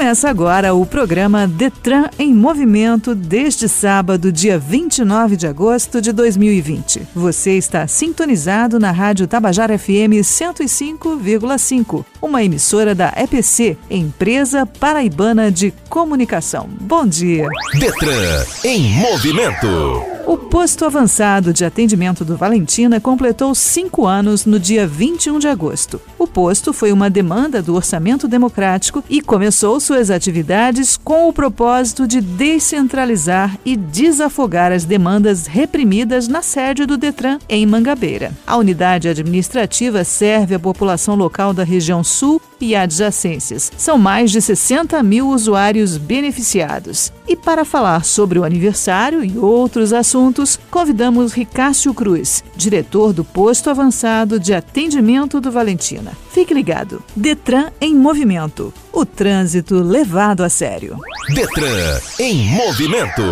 [0.00, 7.06] Começa agora o programa Detran em Movimento deste sábado, dia 29 de agosto de 2020.
[7.14, 15.70] Você está sintonizado na Rádio Tabajara FM 105,5, uma emissora da EPC, Empresa Paraibana de
[15.90, 16.66] Comunicação.
[16.80, 17.46] Bom dia.
[17.78, 19.68] Detran em Movimento.
[20.26, 26.00] O posto avançado de atendimento do Valentina completou cinco anos no dia 21 de agosto.
[26.18, 32.06] O posto foi uma demanda do orçamento democrático e começou suas atividades com o propósito
[32.06, 38.32] de descentralizar e desafogar as demandas reprimidas na sede do Detran em Mangabeira.
[38.46, 43.72] A unidade administrativa serve a população local da região sul e adjacências.
[43.76, 47.10] São mais de 60 mil usuários beneficiados.
[47.26, 50.09] E para falar sobre o aniversário e outros assuntos,
[50.70, 56.12] convidamos Ricácio Cruz, diretor do Posto Avançado de Atendimento do Valentina.
[56.30, 57.02] Fique ligado.
[57.14, 58.72] Detran em movimento.
[58.92, 60.96] O trânsito levado a sério.
[61.34, 63.22] Detran em movimento.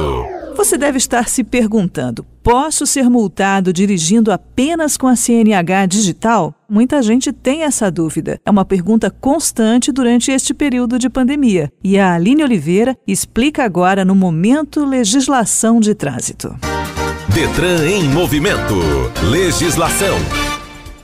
[0.57, 6.55] Você deve estar se perguntando: posso ser multado dirigindo apenas com a CNH digital?
[6.67, 8.41] Muita gente tem essa dúvida.
[8.43, 11.71] É uma pergunta constante durante este período de pandemia.
[11.85, 16.57] E a Aline Oliveira explica agora no Momento Legislação de Trânsito.
[17.35, 18.77] Detran em movimento.
[19.31, 20.17] Legislação.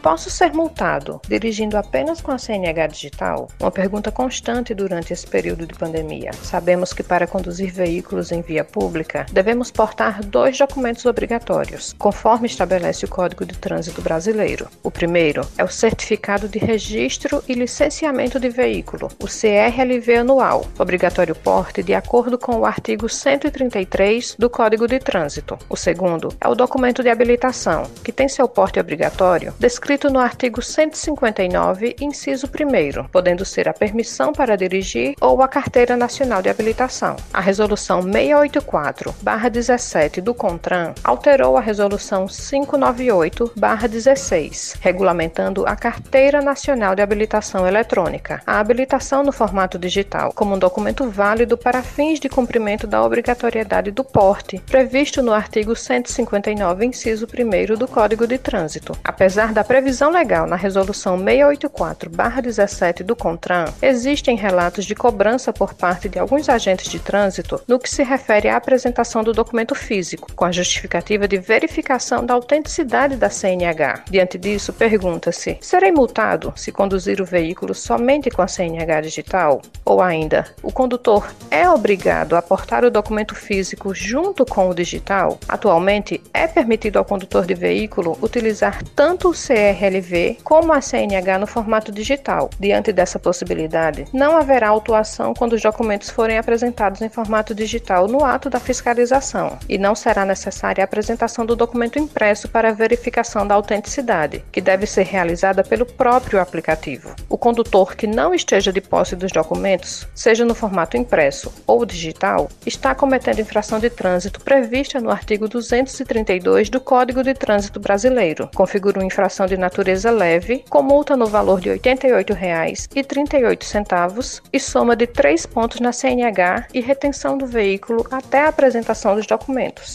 [0.04, 3.48] Posso ser multado dirigindo apenas com a CNH digital?
[3.58, 6.30] Uma pergunta constante durante esse período de pandemia.
[6.42, 13.06] Sabemos que para conduzir veículos em via pública, devemos portar dois documentos obrigatórios, conforme estabelece
[13.06, 14.68] o Código de Trânsito Brasileiro.
[14.82, 21.34] O primeiro é o Certificado de Registro e Licenciamento de Veículo, o CRLV anual, obrigatório
[21.34, 25.58] porte de acordo com o artigo 133 do Código de Trânsito.
[25.66, 30.60] O segundo é o documento de habilitação, que tem seu porte obrigatório descrito no artigo
[30.60, 37.14] 159, inciso 1, podendo ser a permissão para dirigir ou a carteira nacional de habilitação.
[37.32, 47.64] A resolução 684/17 do CONTRAN alterou a resolução 598/16, regulamentando a carteira nacional de habilitação
[47.66, 53.02] eletrônica, a habilitação no formato digital, como um documento válido para fins de cumprimento da
[53.02, 58.98] obrigatoriedade do porte, previsto no artigo 159, inciso 1 do Código de Trânsito.
[59.04, 65.74] Apesar da previsão previsão legal na Resolução 684-17 do CONTRAN, existem relatos de cobrança por
[65.74, 70.32] parte de alguns agentes de trânsito no que se refere à apresentação do documento físico,
[70.34, 74.04] com a justificativa de verificação da autenticidade da CNH.
[74.10, 79.60] Diante disso, pergunta-se: serei multado se conduzir o veículo somente com a CNH digital?
[79.84, 85.38] Ou ainda, o condutor é obrigado a aportar o documento físico junto com o digital?
[85.46, 91.38] Atualmente, é permitido ao condutor de veículo utilizar tanto o CR CRLV como a CNH
[91.38, 92.50] no formato digital.
[92.60, 98.24] Diante dessa possibilidade, não haverá autuação quando os documentos forem apresentados em formato digital no
[98.24, 103.54] ato da fiscalização, e não será necessária a apresentação do documento impresso para verificação da
[103.54, 107.14] autenticidade, que deve ser realizada pelo próprio aplicativo.
[107.28, 112.48] O condutor que não esteja de posse dos documentos, seja no formato impresso ou digital,
[112.66, 118.50] está cometendo infração de trânsito prevista no artigo 232 do Código de Trânsito Brasileiro.
[118.54, 124.94] Configura uma infração de natureza leve, com multa no valor de R$ 88,38 e soma
[124.96, 129.94] de 3 pontos na CNH e retenção do veículo até a apresentação dos documentos.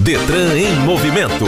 [0.00, 1.44] Detran em movimento.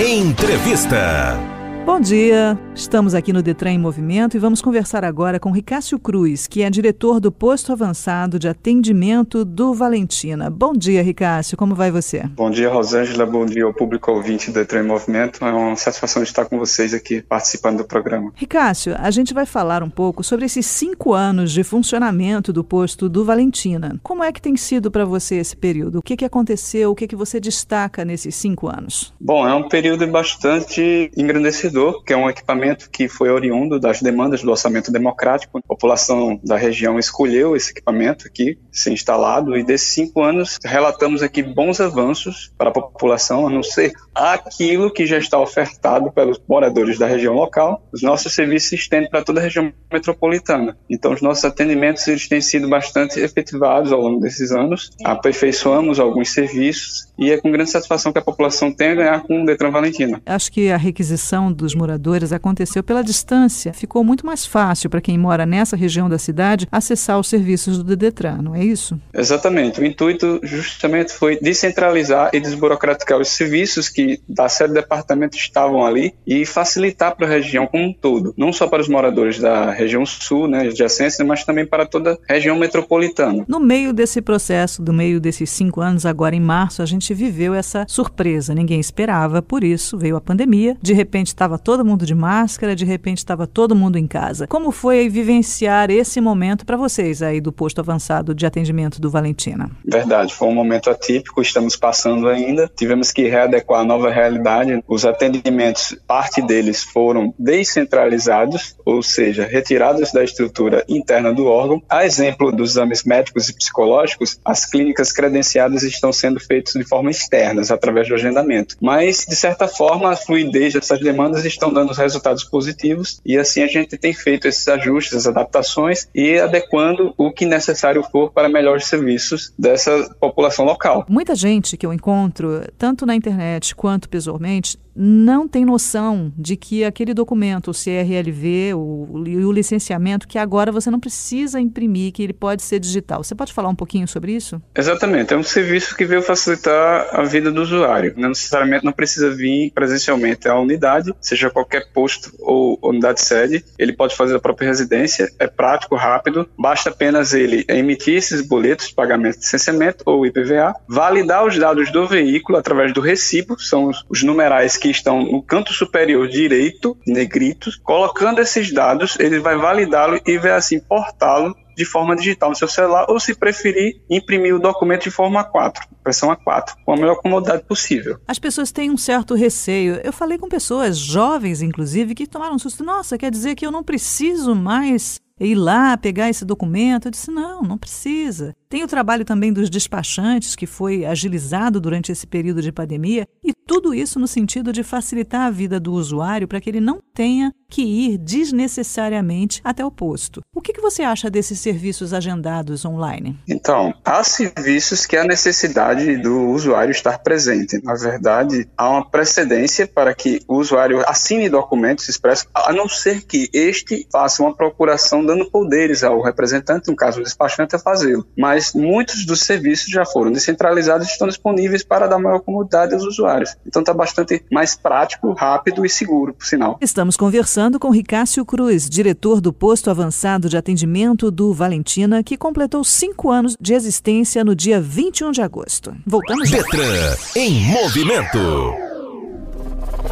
[0.00, 1.57] Entrevista.
[1.88, 6.46] Bom dia, estamos aqui no Detran em Movimento e vamos conversar agora com Ricácio Cruz,
[6.46, 10.50] que é diretor do Posto Avançado de Atendimento do Valentina.
[10.50, 12.24] Bom dia, Ricácio, como vai você?
[12.36, 15.42] Bom dia, Rosângela, bom dia ao público ouvinte do Detran em Movimento.
[15.42, 18.32] É uma satisfação estar com vocês aqui participando do programa.
[18.34, 23.08] Ricácio, a gente vai falar um pouco sobre esses cinco anos de funcionamento do posto
[23.08, 23.98] do Valentina.
[24.02, 26.00] Como é que tem sido para você esse período?
[26.00, 26.90] O que, que aconteceu?
[26.90, 29.14] O que, que você destaca nesses cinco anos?
[29.18, 34.42] Bom, é um período bastante engrandecedor que é um equipamento que foi oriundo das demandas
[34.42, 35.58] do orçamento democrático.
[35.58, 41.22] A população da região escolheu esse equipamento aqui ser instalado e desses cinco anos relatamos
[41.22, 46.40] aqui bons avanços para a população, a não ser aquilo que já está ofertado pelos
[46.48, 47.82] moradores da região local.
[47.92, 50.76] Os nossos serviços se estendem para toda a região metropolitana.
[50.90, 54.90] Então, os nossos atendimentos eles têm sido bastante efetivados ao longo desses anos.
[55.04, 59.42] Aperfeiçoamos alguns serviços e é com grande satisfação que a população tem a ganhar com
[59.42, 60.20] o Detran Valentina.
[60.26, 63.72] Acho que a requisição dos moradores aconteceu pela distância.
[63.72, 67.96] Ficou muito mais fácil para quem mora nessa região da cidade acessar os serviços do
[67.96, 68.98] Detran, não é isso?
[69.12, 69.80] Exatamente.
[69.80, 75.84] O intuito justamente foi descentralizar e desburocratizar os serviços que da sede do departamento estavam
[75.84, 79.70] ali e facilitar para a região como um todo, não só para os moradores da
[79.70, 83.44] região sul, né, adjacência, mas também para toda a região metropolitana.
[83.48, 87.54] No meio desse processo, do meio desses cinco anos, agora em março, a gente viveu
[87.54, 88.54] essa surpresa.
[88.54, 90.76] Ninguém esperava, por isso veio a pandemia.
[90.80, 94.46] De repente estava todo mundo de máscara, de repente estava todo mundo em casa.
[94.46, 99.70] Como foi vivenciar esse momento para vocês aí do posto avançado de atendimento do Valentina?
[99.84, 102.70] Verdade, foi um momento atípico, estamos passando ainda.
[102.76, 104.82] Tivemos que readequar a nova realidade.
[104.86, 111.82] Os atendimentos, parte deles foram descentralizados, ou seja, retirados da estrutura interna do órgão.
[111.88, 117.10] A exemplo dos exames médicos e psicológicos, as clínicas credenciadas estão sendo feitas de forma
[117.10, 118.76] externa, através do agendamento.
[118.80, 123.66] Mas, de certa forma, a fluidez dessas demandas estão dando resultados positivos e assim a
[123.66, 128.86] gente tem feito esses ajustes, as adaptações e adequando o que necessário for para melhores
[128.86, 131.04] serviços dessa população local.
[131.08, 136.82] Muita gente que eu encontro, tanto na internet quanto pessoalmente, não tem noção de que
[136.82, 142.32] aquele documento, o CRLV, o, o licenciamento, que agora você não precisa imprimir, que ele
[142.32, 143.22] pode ser digital.
[143.22, 144.60] Você pode falar um pouquinho sobre isso?
[144.74, 145.32] Exatamente.
[145.32, 148.12] É um serviço que veio facilitar a vida do usuário.
[148.16, 153.64] Não necessariamente não precisa vir presencialmente à unidade, seja qualquer posto ou unidade sede.
[153.78, 155.30] Ele pode fazer a própria residência.
[155.38, 156.48] É prático, rápido.
[156.58, 161.92] Basta apenas ele emitir esses boletos de pagamento de licenciamento ou IPVA, validar os dados
[161.92, 166.96] do veículo através do recibo, são os numerais que que estão no canto superior direito,
[167.06, 172.56] negritos, colocando esses dados, ele vai validá-lo e vai assim portá-lo de forma digital no
[172.56, 176.96] seu celular, ou se preferir, imprimir o documento de forma A4, impressão A4, com a
[176.96, 178.18] melhor comodidade possível.
[178.26, 180.00] As pessoas têm um certo receio.
[180.02, 182.82] Eu falei com pessoas jovens, inclusive, que tomaram um susto.
[182.82, 187.06] Nossa, quer dizer que eu não preciso mais ir lá pegar esse documento?
[187.06, 188.56] Eu disse: não, não precisa.
[188.68, 193.54] Tem o trabalho também dos despachantes, que foi agilizado durante esse período de pandemia, e
[193.66, 197.52] tudo isso no sentido de facilitar a vida do usuário para que ele não tenha
[197.70, 200.42] que ir desnecessariamente até o posto.
[200.54, 203.38] O que, que você acha desses serviços agendados online?
[203.48, 207.82] Então, há serviços que há necessidade do usuário estar presente.
[207.82, 213.22] Na verdade, há uma precedência para que o usuário assine documentos expressos, a não ser
[213.22, 218.26] que este faça uma procuração dando poderes ao representante, no caso o despachante, a fazê-lo.
[218.36, 222.92] Mas mas muitos dos serviços já foram descentralizados e estão disponíveis para dar maior comodidade
[222.92, 223.54] aos usuários.
[223.64, 226.76] Então está bastante mais prático, rápido e seguro, por sinal.
[226.80, 232.82] Estamos conversando com Ricácio Cruz, diretor do posto avançado de atendimento do Valentina, que completou
[232.82, 235.94] cinco anos de existência no dia 21 de agosto.
[236.04, 236.50] Voltamos.
[236.50, 238.38] Detran em movimento.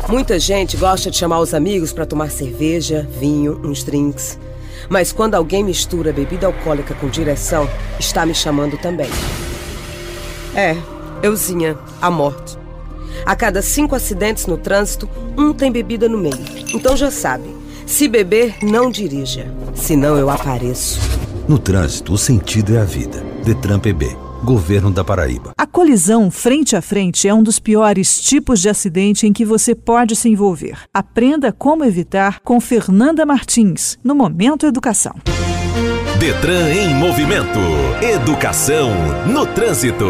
[0.09, 4.39] Muita gente gosta de chamar os amigos para tomar cerveja, vinho, uns drinks.
[4.89, 7.69] Mas quando alguém mistura bebida alcoólica com direção,
[7.99, 9.09] está me chamando também.
[10.55, 10.77] É,
[11.23, 12.57] euzinha, a morte.
[13.25, 16.39] A cada cinco acidentes no trânsito, um tem bebida no meio.
[16.75, 17.55] Então já sabe,
[17.87, 19.47] se beber, não dirija.
[19.75, 20.99] Senão eu apareço.
[21.49, 23.23] No trânsito, o sentido é a vida.
[23.45, 24.26] Detran PB.
[24.47, 25.51] Governo da Paraíba.
[25.59, 29.75] A colisão frente a frente é um dos piores tipos de acidente em que você
[29.75, 30.79] pode se envolver.
[30.95, 35.17] Aprenda como evitar com Fernanda Martins, no Momento Educação.
[36.21, 37.59] Detran em movimento.
[38.01, 38.91] Educação
[39.27, 40.07] no trânsito.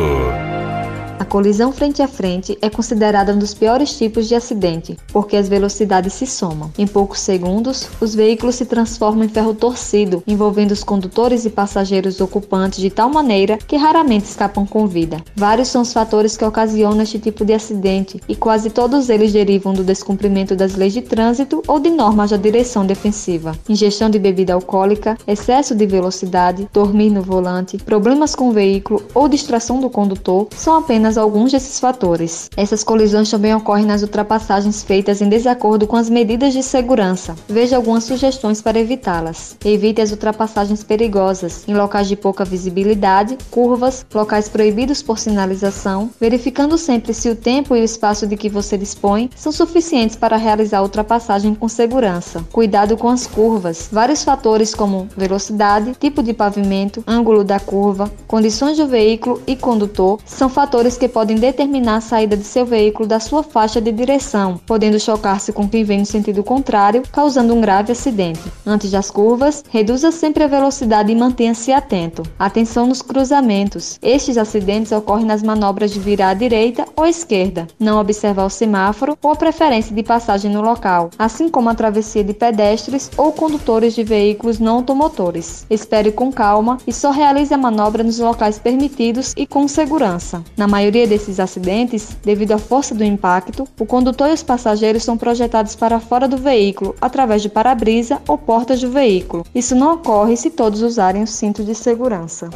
[1.19, 5.49] A colisão frente a frente é considerada um dos piores tipos de acidente, porque as
[5.49, 6.71] velocidades se somam.
[6.77, 12.21] Em poucos segundos, os veículos se transformam em ferro torcido, envolvendo os condutores e passageiros
[12.21, 15.17] ocupantes de tal maneira que raramente escapam com vida.
[15.35, 19.73] Vários são os fatores que ocasionam este tipo de acidente, e quase todos eles derivam
[19.73, 23.57] do descumprimento das leis de trânsito ou de normas da direção defensiva.
[23.67, 29.29] Ingestão de bebida alcoólica, excesso de velocidade, dormir no volante, problemas com o veículo ou
[29.29, 32.51] distração do condutor são apenas apenas alguns desses fatores.
[32.57, 37.37] Essas colisões também ocorrem nas ultrapassagens feitas em desacordo com as medidas de segurança.
[37.49, 39.57] Veja algumas sugestões para evitá-las.
[39.65, 46.77] Evite as ultrapassagens perigosas em locais de pouca visibilidade, curvas, locais proibidos por sinalização, verificando
[46.77, 50.79] sempre se o tempo e o espaço de que você dispõe são suficientes para realizar
[50.79, 52.45] a ultrapassagem com segurança.
[52.51, 53.89] Cuidado com as curvas.
[53.93, 60.19] Vários fatores como velocidade, tipo de pavimento, ângulo da curva, condições do veículo e condutor
[60.25, 63.93] são fatores fatores que podem determinar a saída de seu veículo da sua faixa de
[63.93, 68.41] direção, podendo chocar-se com quem vem no sentido contrário, causando um grave acidente.
[68.65, 72.23] Antes das curvas, reduza sempre a velocidade e mantenha-se atento.
[72.39, 73.99] Atenção nos cruzamentos.
[74.03, 79.17] Estes acidentes ocorrem nas manobras de virar à direita ou esquerda, não observar o semáforo
[79.23, 83.95] ou a preferência de passagem no local, assim como a travessia de pedestres ou condutores
[83.95, 85.67] de veículos não automotores.
[85.71, 90.43] Espere com calma e só realize a manobra nos locais permitidos e com segurança.
[90.57, 95.19] Na maioria desses acidentes, devido à força do impacto, o condutor e os passageiros são
[95.19, 99.45] projetados para fora do veículo através de para-brisa ou portas do veículo.
[99.53, 102.51] Isso não ocorre se todos usarem o cinto de segurança.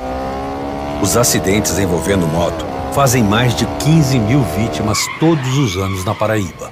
[1.02, 6.70] Os acidentes envolvendo moto fazem mais de 15 mil vítimas todos os anos na Paraíba.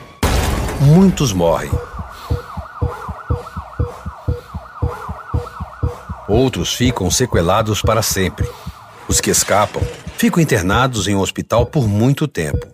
[0.81, 1.71] Muitos morrem.
[6.29, 8.49] Outros ficam sequelados para sempre.
[9.09, 9.83] Os que escapam
[10.19, 12.67] ficam internados em um hospital por muito tempo.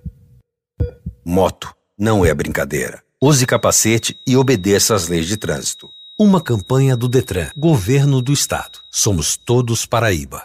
[1.25, 3.03] Moto não é brincadeira.
[3.23, 5.89] Use capacete e obedeça às leis de trânsito.
[6.19, 8.81] Uma campanha do Detran, Governo do Estado.
[8.91, 10.45] Somos todos Paraíba.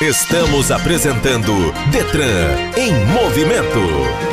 [0.00, 1.52] Estamos apresentando
[1.90, 4.31] Detran em movimento.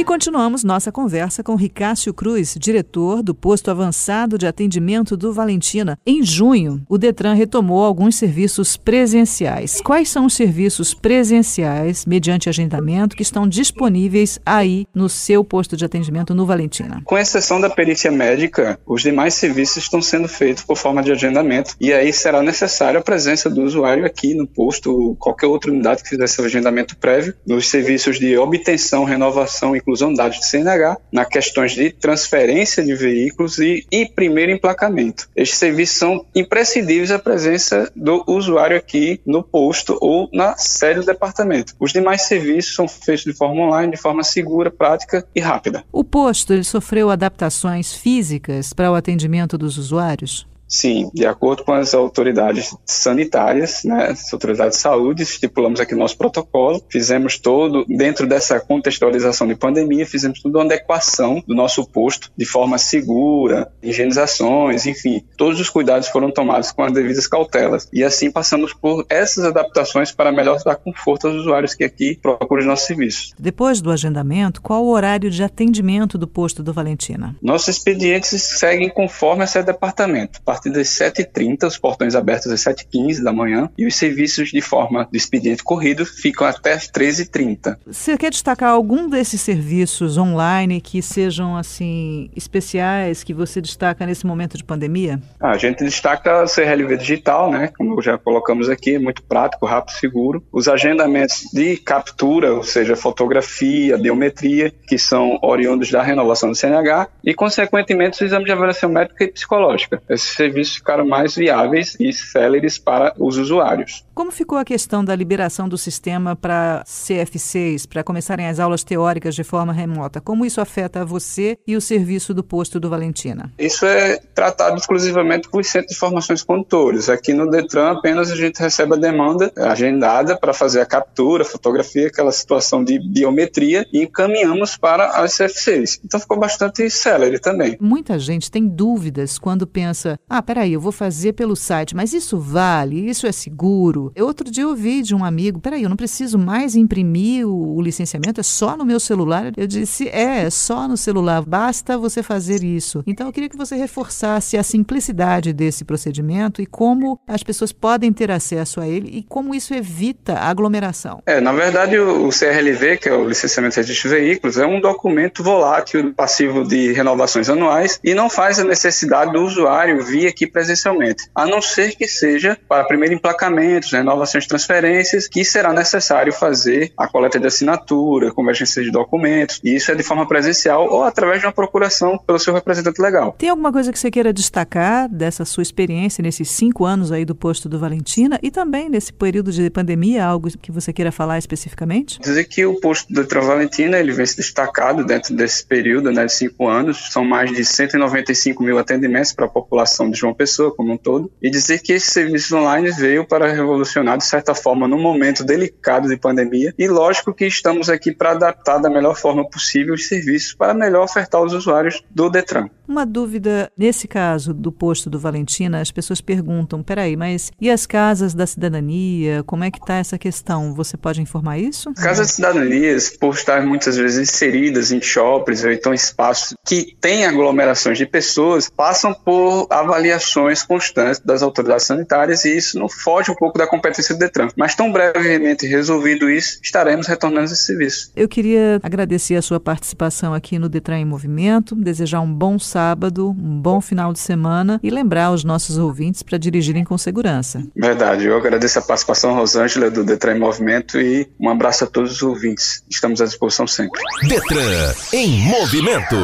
[0.00, 5.98] E continuamos nossa conversa com Ricácio Cruz, diretor do posto avançado de atendimento do Valentina.
[6.06, 9.78] Em junho, o Detran retomou alguns serviços presenciais.
[9.82, 15.84] Quais são os serviços presenciais, mediante agendamento, que estão disponíveis aí no seu posto de
[15.84, 17.02] atendimento no Valentina?
[17.04, 21.76] Com exceção da perícia médica, os demais serviços estão sendo feitos por forma de agendamento
[21.78, 26.08] e aí será necessária a presença do usuário aqui no posto, qualquer outra unidade que
[26.08, 31.24] fizesse o agendamento prévio, nos serviços de obtenção, renovação e de dados de CNH, na
[31.24, 35.28] questões de transferência de veículos e, e primeiro emplacamento.
[35.34, 41.06] Estes serviços são imprescindíveis a presença do usuário aqui no posto ou na sede do
[41.06, 41.74] departamento.
[41.78, 45.84] Os demais serviços são feitos de forma online, de forma segura, prática e rápida.
[45.92, 50.49] O posto ele sofreu adaptações físicas para o atendimento dos usuários?
[50.70, 56.16] Sim, de acordo com as autoridades sanitárias, né, as autoridades de saúde, estipulamos aqui nosso
[56.16, 62.30] protocolo, fizemos todo, dentro dessa contextualização de pandemia, fizemos toda uma adequação do nosso posto
[62.36, 67.88] de forma segura, higienizações, enfim, todos os cuidados foram tomados com as devidas cautelas.
[67.92, 72.60] E assim passamos por essas adaptações para melhor dar conforto aos usuários que aqui procuram
[72.60, 73.34] os nossos serviços.
[73.36, 77.34] Depois do agendamento, qual o horário de atendimento do posto do Valentina?
[77.42, 83.32] Nossos expedientes seguem conforme esse departamento partir das 7h30, os portões abertos às 7h15 da
[83.32, 87.78] manhã, e os serviços de forma de expediente corrido ficam até às 13h30.
[87.86, 94.26] Você quer destacar algum desses serviços online que sejam assim especiais, que você destaca nesse
[94.26, 95.20] momento de pandemia?
[95.40, 97.70] Ah, a gente destaca o CRLV digital, né?
[97.76, 100.44] Como já colocamos aqui, é muito prático, rápido, seguro.
[100.52, 107.08] Os agendamentos de captura, ou seja, fotografia, biometria, que são oriundos da renovação do CNH,
[107.24, 110.02] e, consequentemente, os exames de avaliação médica e psicológica.
[110.08, 114.04] Esses serviços ficaram mais viáveis e céleres para os usuários.
[114.14, 119.34] Como ficou a questão da liberação do sistema para CF6, para começarem as aulas teóricas
[119.34, 120.20] de forma remota?
[120.20, 123.52] Como isso afeta você e o serviço do posto do Valentina?
[123.58, 127.08] Isso é tratado exclusivamente por centros de formações condutores.
[127.08, 131.46] Aqui no Detran apenas a gente recebe a demanda agendada para fazer a captura, a
[131.46, 136.00] fotografia, aquela situação de biometria e encaminhamos para as CF6.
[136.04, 137.76] Então ficou bastante célere também.
[137.80, 142.38] Muita gente tem dúvidas quando pensa ah, peraí, eu vou fazer pelo site, mas isso
[142.38, 143.08] vale?
[143.08, 144.12] Isso é seguro?
[144.14, 147.76] Eu, outro dia eu ouvi de um amigo, peraí, eu não preciso mais imprimir o,
[147.76, 149.52] o licenciamento, é só no meu celular?
[149.56, 153.02] Eu disse, é, é só no celular, basta você fazer isso.
[153.06, 158.12] Então eu queria que você reforçasse a simplicidade desse procedimento e como as pessoas podem
[158.12, 161.22] ter acesso a ele e como isso evita a aglomeração.
[161.26, 164.66] É, na verdade, o, o CRLV, que é o licenciamento de registro de veículos, é
[164.66, 170.29] um documento volátil passivo de renovações anuais e não faz a necessidade do usuário vir
[170.30, 175.72] aqui presencialmente, a não ser que seja para primeiro emplacamentos, renovações de transferências, que será
[175.72, 180.86] necessário fazer a coleta de assinatura, convergência de documentos, e isso é de forma presencial
[180.88, 183.34] ou através de uma procuração pelo seu representante legal.
[183.38, 187.34] Tem alguma coisa que você queira destacar dessa sua experiência nesses cinco anos aí do
[187.34, 192.18] posto do Valentina e também nesse período de pandemia, algo que você queira falar especificamente?
[192.20, 196.32] Dizer que o posto do Valentina ele vem se destacado dentro desse período né, de
[196.32, 200.92] cinco anos, são mais de 195 mil atendimentos para a população de João Pessoa como
[200.92, 205.00] um todo, e dizer que esse serviço online veio para revolucionar, de certa forma, num
[205.00, 209.94] momento delicado de pandemia, e lógico que estamos aqui para adaptar da melhor forma possível
[209.94, 212.68] os serviços para melhor ofertar aos usuários do Detran.
[212.90, 217.86] Uma dúvida, nesse caso do posto do Valentina, as pessoas perguntam: peraí, mas e as
[217.86, 219.44] casas da cidadania?
[219.44, 220.74] Como é que está essa questão?
[220.74, 221.94] Você pode informar isso?
[221.94, 227.24] Casas de cidadanias, por estar muitas vezes inseridas em shoppings ou então espaços que têm
[227.24, 233.36] aglomerações de pessoas, passam por avaliações constantes das autoridades sanitárias e isso não foge um
[233.36, 234.48] pouco da competência do Detran.
[234.56, 238.10] Mas tão brevemente resolvido isso, estaremos retornando esse serviço.
[238.16, 242.79] Eu queria agradecer a sua participação aqui no Detran em Movimento, desejar um bom sábado,
[243.18, 247.62] um bom final de semana e lembrar os nossos ouvintes para dirigirem com segurança.
[247.74, 252.12] Verdade, eu agradeço a participação, Rosângela, do Detran em Movimento e um abraço a todos
[252.12, 252.82] os ouvintes.
[252.88, 254.00] Estamos à disposição sempre.
[254.28, 256.16] Detran em Movimento.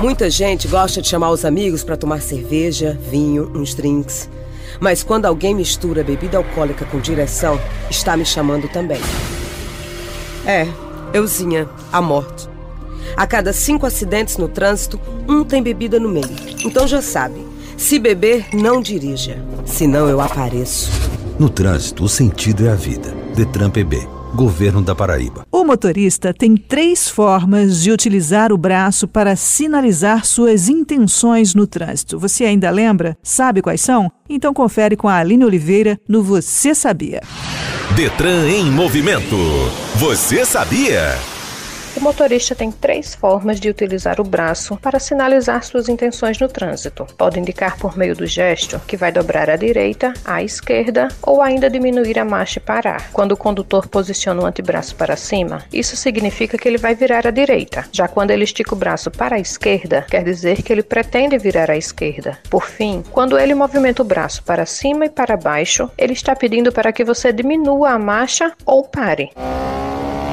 [0.00, 4.28] Muita gente gosta de chamar os amigos para tomar cerveja, vinho, uns drinks.
[4.80, 7.58] Mas quando alguém mistura bebida alcoólica com direção,
[7.88, 9.00] está me chamando também.
[10.44, 10.66] É,
[11.14, 12.55] euzinha, a morte.
[13.16, 16.30] A cada cinco acidentes no trânsito, um tem bebida no meio.
[16.64, 17.44] Então já sabe,
[17.76, 19.42] se beber, não dirija.
[19.64, 20.90] Senão eu apareço.
[21.38, 23.14] No trânsito, o sentido é a vida.
[23.34, 24.08] Detran PB.
[24.34, 25.46] Governo da Paraíba.
[25.50, 32.18] O motorista tem três formas de utilizar o braço para sinalizar suas intenções no trânsito.
[32.18, 33.16] Você ainda lembra?
[33.22, 34.10] Sabe quais são?
[34.28, 37.22] Então confere com a Aline Oliveira no Você Sabia.
[37.94, 39.36] Detran em movimento.
[39.96, 41.16] Você sabia?
[41.96, 47.06] O motorista tem três formas de utilizar o braço para sinalizar suas intenções no trânsito.
[47.16, 51.70] Pode indicar por meio do gesto, que vai dobrar à direita, à esquerda ou ainda
[51.70, 53.10] diminuir a marcha e parar.
[53.12, 57.30] Quando o condutor posiciona o antebraço para cima, isso significa que ele vai virar à
[57.30, 57.86] direita.
[57.90, 61.70] Já quando ele estica o braço para a esquerda, quer dizer que ele pretende virar
[61.70, 62.38] à esquerda.
[62.50, 66.70] Por fim, quando ele movimenta o braço para cima e para baixo, ele está pedindo
[66.70, 69.30] para que você diminua a marcha ou pare.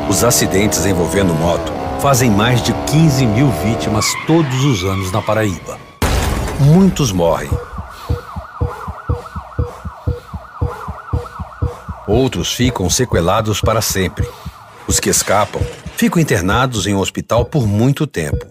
[0.10, 5.80] Os acidentes envolvendo moto fazem mais de 15 mil vítimas todos os anos na Paraíba.
[6.60, 7.50] Muitos morrem.
[12.06, 14.28] Outros ficam sequelados para sempre.
[14.88, 15.62] Os que escapam
[15.96, 18.46] ficam internados em um hospital por muito tempo.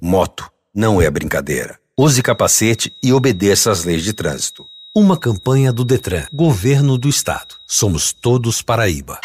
[0.00, 1.78] Moto não é brincadeira.
[1.96, 4.66] Use capacete e obedeça às leis de trânsito.
[4.94, 7.54] Uma campanha do Detran, Governo do Estado.
[7.66, 9.18] Somos todos Paraíba.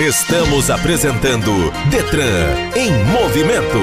[0.00, 3.78] Estamos apresentando Detran em movimento.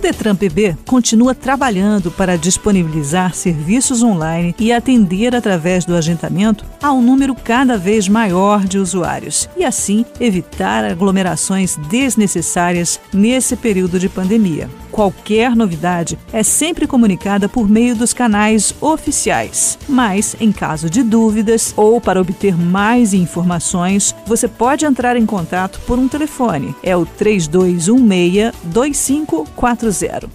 [0.00, 6.90] O Detran PB continua trabalhando para disponibilizar serviços online e atender através do agendamento a
[6.90, 14.08] um número cada vez maior de usuários e assim evitar aglomerações desnecessárias nesse período de
[14.08, 14.70] pandemia.
[14.90, 21.72] Qualquer novidade é sempre comunicada por meio dos canais oficiais, mas em caso de dúvidas
[21.76, 26.74] ou para obter mais informações, você pode entrar em contato por um telefone.
[26.82, 29.89] É o 3216 2540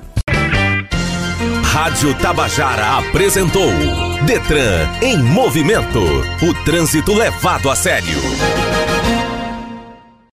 [1.64, 3.72] Rádio Tabajara apresentou
[4.28, 6.00] Detran em movimento.
[6.44, 8.67] O trânsito levado a sério.